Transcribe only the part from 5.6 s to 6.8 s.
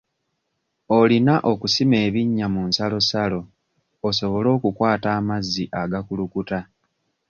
agakulukuta.